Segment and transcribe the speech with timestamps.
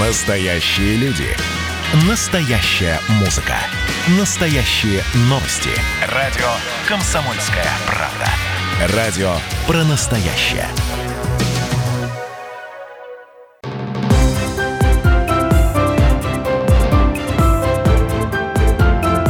[0.00, 1.26] Настоящие люди.
[2.08, 3.56] Настоящая музыка.
[4.18, 5.68] Настоящие новости.
[6.10, 6.48] Радио
[6.88, 8.96] «Комсомольская правда».
[8.96, 9.34] Радио
[9.66, 10.64] про настоящее.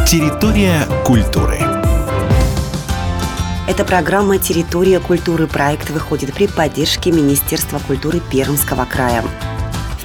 [0.07, 1.59] Территория культуры.
[3.69, 9.25] Эта программа «Территория культуры» проект выходит при поддержке Министерства культуры Пермского края.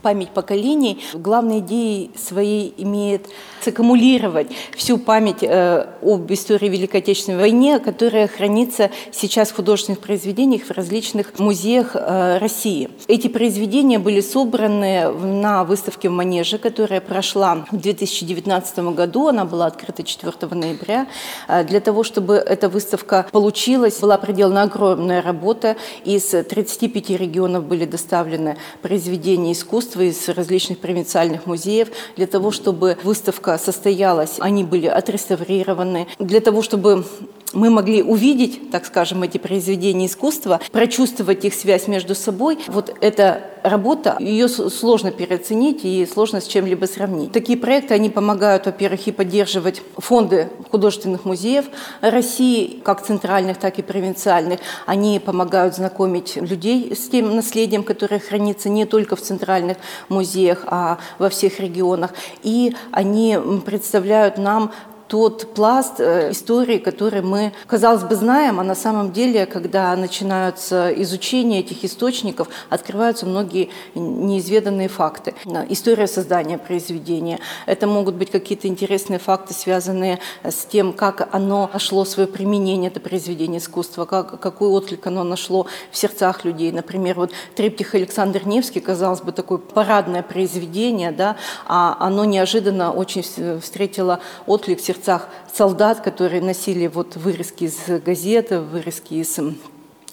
[0.01, 3.29] память поколений главной идеей своей имеет
[3.61, 10.63] саккумулировать всю память э, об истории Великой Отечественной войны, которая хранится сейчас в художественных произведениях
[10.65, 12.91] в различных музеях э, России.
[13.09, 19.29] Эти произведения были собраны на выставке в Манеже, которая прошла в 2019 году.
[19.29, 21.07] Она была открыта 4 ноября.
[21.49, 25.77] Э, для того, чтобы эта выставка получилась, была проделана огромная работа.
[26.05, 32.97] Из 35 регионов были доставлены произведения искусства искусства из различных провинциальных музеев, для того, чтобы
[33.03, 37.05] выставка состоялась, они были отреставрированы, для того, чтобы
[37.53, 42.59] мы могли увидеть, так скажем, эти произведения искусства, прочувствовать их связь между собой.
[42.69, 47.33] Вот эта работа, ее сложно переоценить и сложно с чем-либо сравнить.
[47.33, 51.67] Такие проекты, они помогают, во-первых, и поддерживать фонды художественных музеев
[52.01, 54.61] России, как центральных, так и провинциальных.
[54.87, 59.77] Они помогают знакомить людей с тем наследием, которое хранится не только в центральных
[60.09, 62.13] музеях, а во всех регионах.
[62.43, 64.73] И они представляют нам
[65.11, 70.93] тот пласт э, истории, который мы, казалось бы, знаем, а на самом деле, когда начинаются
[71.03, 75.35] изучение этих источников, открываются многие неизведанные факты.
[75.69, 77.41] История создания произведения.
[77.67, 83.01] Это могут быть какие-то интересные факты, связанные с тем, как оно нашло свое применение, это
[83.01, 86.71] произведение искусства, как, какой отклик оно нашло в сердцах людей.
[86.71, 91.35] Например, вот триптих Александр Невский, казалось бы, такое парадное произведение, да,
[91.67, 93.25] а оно неожиданно очень
[93.61, 99.39] встретило отклик в сердцах сердцах солдат, которые носили вот вырезки из газет, вырезки из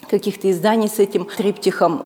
[0.09, 2.03] каких-то изданий с этим триптихом.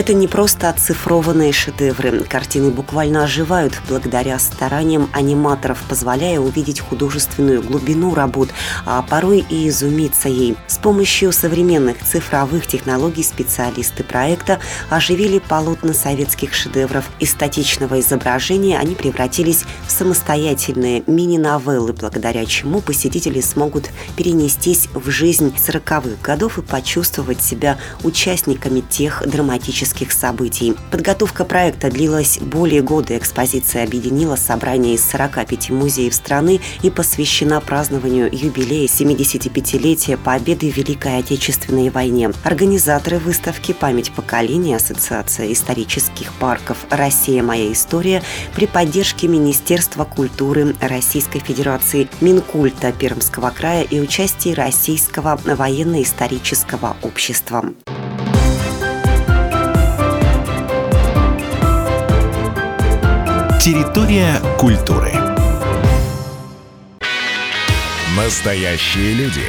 [0.00, 2.24] Это не просто оцифрованные шедевры.
[2.24, 8.48] Картины буквально оживают благодаря стараниям аниматоров, позволяя увидеть художественную глубину работ,
[8.86, 10.56] а порой и изумиться ей.
[10.68, 17.04] С помощью современных цифровых технологий специалисты проекта оживили полотна советских шедевров.
[17.18, 25.54] Из статичного изображения они превратились в самостоятельные мини-новеллы, благодаря чему посетители смогут перенестись в жизнь
[25.54, 30.74] 40-х годов и почувствовать себя участниками тех драматических исторических событий.
[30.90, 33.16] Подготовка проекта длилась более года.
[33.16, 41.18] Экспозиция объединила собрание из 45 музеев страны и посвящена празднованию юбилея 75-летия победы в Великой
[41.18, 42.30] Отечественной войне.
[42.44, 47.42] Организаторы выставки «Память поколений» Ассоциация исторических парков «Россия.
[47.42, 48.22] Моя история»
[48.54, 57.64] при поддержке Министерства культуры Российской Федерации, Минкульта Пермского края и участии Российского военно-исторического общества.
[63.60, 65.12] Территория культуры.
[68.16, 69.44] Настоящие люди.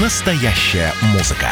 [0.00, 1.50] Настоящая музыка.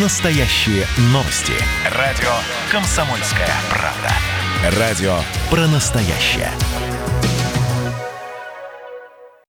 [0.00, 1.54] Настоящие новости.
[1.98, 2.30] Радио
[2.70, 4.78] «Комсомольская правда».
[4.78, 5.16] Радио
[5.50, 6.52] про настоящее.